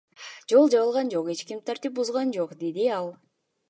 [0.53, 3.17] Жол жабылган жок, эч ким тартип бузган жок,— деди ал.